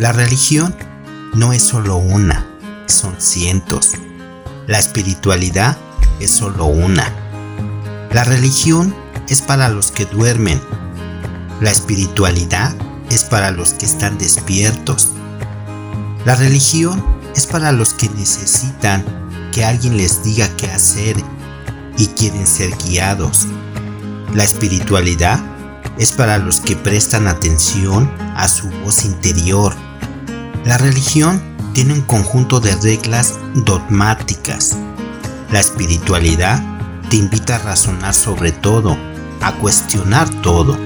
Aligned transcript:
La 0.00 0.12
religión 0.12 0.74
no 1.34 1.52
es 1.52 1.62
solo 1.62 1.98
una, 1.98 2.46
son 2.86 3.20
cientos. 3.20 3.92
La 4.66 4.78
espiritualidad 4.78 5.76
es 6.20 6.30
solo 6.30 6.64
una. 6.64 7.12
La 8.10 8.24
religión 8.24 8.96
es 9.28 9.42
para 9.42 9.68
los 9.68 9.90
que 9.90 10.06
duermen. 10.06 10.58
La 11.60 11.70
espiritualidad 11.70 12.74
es 13.10 13.24
para 13.24 13.50
los 13.50 13.74
que 13.74 13.84
están 13.84 14.16
despiertos. 14.16 15.12
La 16.24 16.34
religión 16.34 17.04
es 17.36 17.44
para 17.44 17.70
los 17.70 17.92
que 17.92 18.08
necesitan 18.08 19.04
que 19.52 19.66
alguien 19.66 19.98
les 19.98 20.24
diga 20.24 20.48
qué 20.56 20.70
hacer 20.70 21.14
y 21.98 22.06
quieren 22.06 22.46
ser 22.46 22.70
guiados. 22.86 23.46
La 24.32 24.44
espiritualidad 24.44 25.44
es 25.98 26.12
para 26.12 26.38
los 26.38 26.60
que 26.60 26.74
prestan 26.74 27.28
atención 27.28 28.10
a 28.34 28.48
su 28.48 28.70
voz 28.82 29.04
interior. 29.04 29.89
La 30.64 30.76
religión 30.76 31.40
tiene 31.72 31.94
un 31.94 32.02
conjunto 32.02 32.60
de 32.60 32.76
reglas 32.76 33.38
dogmáticas. 33.54 34.76
La 35.50 35.58
espiritualidad 35.58 36.62
te 37.08 37.16
invita 37.16 37.56
a 37.56 37.60
razonar 37.60 38.12
sobre 38.12 38.52
todo, 38.52 38.96
a 39.40 39.52
cuestionar 39.54 40.28
todo. 40.42 40.76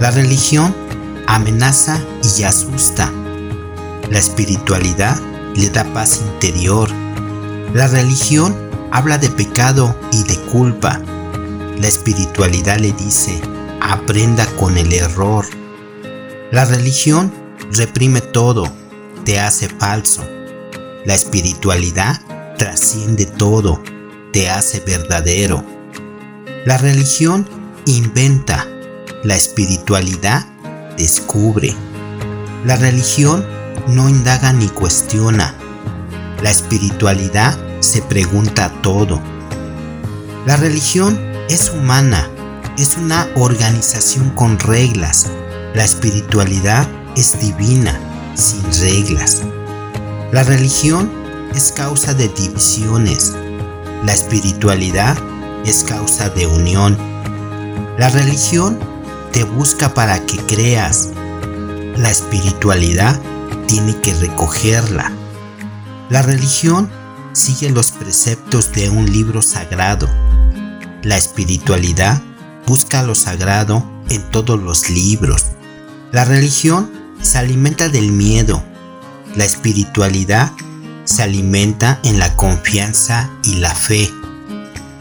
La 0.00 0.10
religión 0.10 0.74
amenaza 1.26 2.00
y 2.38 2.44
asusta. 2.44 3.12
La 4.10 4.18
espiritualidad 4.18 5.20
le 5.54 5.68
da 5.68 5.84
paz 5.92 6.22
interior. 6.32 6.88
La 7.74 7.88
religión 7.88 8.56
habla 8.92 9.18
de 9.18 9.28
pecado 9.28 9.94
y 10.10 10.22
de 10.22 10.36
culpa. 10.50 11.02
La 11.78 11.86
espiritualidad 11.86 12.78
le 12.78 12.92
dice, 12.92 13.42
aprenda 13.82 14.46
con 14.56 14.78
el 14.78 14.90
error. 14.94 15.44
La 16.50 16.64
religión 16.64 17.30
reprime 17.72 18.20
todo, 18.20 18.72
te 19.26 19.40
hace 19.40 19.68
falso. 19.68 20.24
La 21.04 21.14
espiritualidad 21.14 22.20
trasciende 22.56 23.26
todo, 23.26 23.82
te 24.32 24.48
hace 24.48 24.80
verdadero. 24.80 25.64
La 26.64 26.78
religión 26.78 27.46
inventa, 27.86 28.66
la 29.24 29.34
espiritualidad 29.34 30.46
descubre. 30.96 31.74
La 32.64 32.76
religión 32.76 33.44
no 33.88 34.08
indaga 34.08 34.52
ni 34.52 34.68
cuestiona. 34.68 35.56
La 36.40 36.50
espiritualidad 36.50 37.58
se 37.80 38.02
pregunta 38.02 38.72
todo. 38.80 39.20
La 40.46 40.56
religión 40.56 41.20
es 41.48 41.70
humana, 41.70 42.30
es 42.78 42.96
una 42.96 43.28
organización 43.34 44.30
con 44.30 44.56
reglas. 44.60 45.26
La 45.74 45.84
espiritualidad 45.84 46.88
es 47.16 47.40
divina, 47.40 47.98
sin 48.36 48.62
reglas. 48.80 49.42
La 50.32 50.42
religión 50.44 51.10
es 51.54 51.72
causa 51.72 52.14
de 52.14 52.28
divisiones. 52.28 53.34
La 54.04 54.12
espiritualidad 54.12 55.16
es 55.64 55.84
causa 55.84 56.28
de 56.28 56.46
unión. 56.46 56.96
La 57.98 58.08
religión 58.10 58.78
te 59.32 59.44
busca 59.44 59.94
para 59.94 60.24
que 60.26 60.36
creas. 60.38 61.10
La 61.96 62.10
espiritualidad 62.10 63.18
tiene 63.66 63.96
que 64.00 64.14
recogerla. 64.14 65.12
La 66.10 66.22
religión 66.22 66.90
sigue 67.32 67.70
los 67.70 67.90
preceptos 67.90 68.72
de 68.72 68.90
un 68.90 69.10
libro 69.10 69.42
sagrado. 69.42 70.08
La 71.02 71.16
espiritualidad 71.16 72.20
busca 72.66 73.02
lo 73.02 73.14
sagrado 73.14 73.84
en 74.10 74.22
todos 74.30 74.60
los 74.60 74.90
libros. 74.90 75.46
La 76.12 76.24
religión 76.24 77.05
se 77.22 77.38
alimenta 77.38 77.88
del 77.88 78.12
miedo. 78.12 78.62
La 79.34 79.44
espiritualidad 79.44 80.52
se 81.04 81.22
alimenta 81.22 82.00
en 82.02 82.18
la 82.18 82.34
confianza 82.36 83.30
y 83.42 83.56
la 83.56 83.74
fe. 83.74 84.10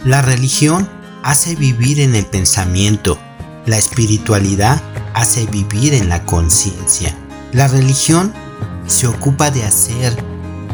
La 0.03 0.21
religión 0.21 0.89
hace 1.23 1.55
vivir 1.55 1.99
en 1.99 2.15
el 2.15 2.25
pensamiento. 2.25 3.17
La 3.65 3.77
espiritualidad 3.77 4.81
hace 5.13 5.45
vivir 5.47 5.93
en 5.93 6.09
la 6.09 6.23
conciencia. 6.25 7.17
La 7.51 7.67
religión 7.67 8.33
se 8.85 9.07
ocupa 9.07 9.49
de 9.49 9.63
hacer, 9.63 10.15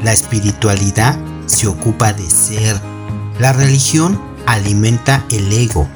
la 0.03 0.11
espiritualidad 0.11 1.17
se 1.45 1.67
ocupa 1.67 2.11
de 2.11 2.29
ser. 2.29 2.79
La 3.39 3.53
religión 3.53 4.19
alimenta 4.45 5.23
el 5.29 5.51
ego, 5.53 5.87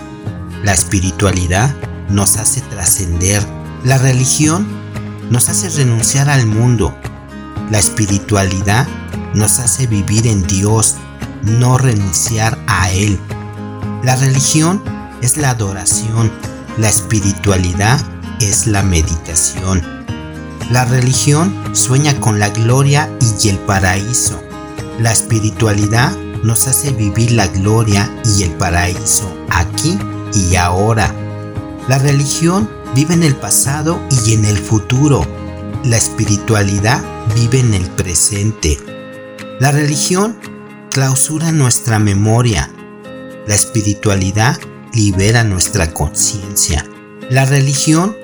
la 0.63 0.73
espiritualidad 0.73 1.75
nos 2.09 2.38
hace 2.38 2.62
trascender. 2.62 3.45
La 3.83 3.97
religión 3.97 4.84
nos 5.30 5.50
hace 5.50 5.69
renunciar 5.69 6.30
al 6.30 6.46
mundo. 6.46 6.96
La 7.69 7.80
espiritualidad 7.80 8.88
nos 9.34 9.59
hace 9.59 9.88
vivir 9.88 10.28
en 10.28 10.46
Dios, 10.47 10.96
no 11.44 11.78
renunciar 11.78 12.58
a 12.68 12.91
Él. 12.91 13.19
La 14.03 14.16
religión 14.16 14.84
es 15.22 15.38
la 15.38 15.52
adoración, 15.52 16.31
la 16.78 16.90
espiritualidad 16.90 18.00
es 18.40 18.68
la 18.68 18.84
meditación. 18.84 19.81
La 20.72 20.86
religión 20.86 21.53
sueña 21.74 22.19
con 22.19 22.40
la 22.40 22.50
gloria 22.50 23.09
y 23.42 23.50
el 23.50 23.57
paraíso. 23.59 24.42
La 25.00 25.12
espiritualidad 25.12 26.16
nos 26.44 26.68
hace 26.68 26.92
vivir 26.92 27.31
la 27.31 27.47
gloria 27.47 28.09
y 28.38 28.44
el 28.44 28.52
paraíso 28.52 29.31
aquí 29.50 29.97
y 30.34 30.56
ahora. 30.56 31.13
La 31.88 32.00
religión 32.00 32.69
vive 32.95 33.13
en 33.13 33.23
el 33.23 33.35
pasado 33.35 34.01
y 34.25 34.33
en 34.33 34.45
el 34.45 34.57
futuro. 34.57 35.28
La 35.83 35.97
espiritualidad 35.97 37.03
vive 37.35 37.59
en 37.59 37.73
el 37.73 37.85
presente. 37.91 38.79
La 39.59 39.72
religión 39.72 40.39
clausura 40.91 41.51
nuestra 41.51 42.00
memoria. 42.00 42.72
La 43.47 43.53
espiritualidad 43.53 44.57
libera 44.94 45.44
nuestra 45.44 45.94
conciencia. 45.94 46.85
La 47.29 47.44
religión 47.45 48.16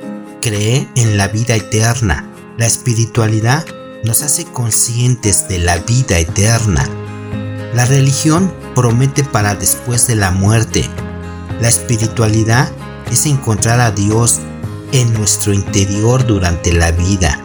cree 0.42 0.88
en 0.96 1.18
la 1.18 1.28
vida 1.28 1.56
eterna. 1.56 2.26
La 2.58 2.66
espiritualidad 2.66 3.66
nos 4.06 4.24
hace 4.24 4.46
conscientes 4.46 5.50
de 5.50 5.60
la 5.60 5.78
vida 5.80 6.18
eterna. 6.18 6.88
La 7.74 7.86
religión 7.86 8.54
promete 8.74 9.26
para 9.26 9.54
después 9.54 10.08
de 10.08 10.16
la 10.16 10.32
muerte. 10.32 10.90
La 11.60 11.68
espiritualidad 11.68 12.72
es 13.12 13.26
encontrar 13.26 13.82
a 13.82 13.92
Dios 13.92 14.40
en 14.92 15.14
nuestro 15.14 15.54
interior 15.54 16.26
durante 16.26 16.74
la 16.74 16.92
vida. 16.92 17.40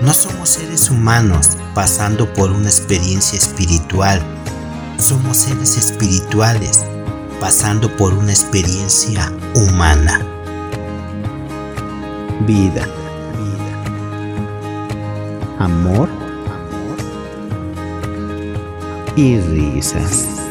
No 0.00 0.12
somos 0.12 0.48
seres 0.48 0.90
humanos 0.90 1.50
pasando 1.74 2.32
por 2.34 2.50
una 2.50 2.68
experiencia 2.68 3.38
espiritual. 3.38 4.20
Somos 4.98 5.36
seres 5.36 5.76
espirituales 5.76 6.84
pasando 7.40 7.94
por 7.96 8.12
una 8.14 8.32
experiencia 8.32 9.32
humana. 9.54 10.20
Vida 12.46 12.86
amor 15.62 16.08
y 19.16 19.38
risas. 19.38 20.41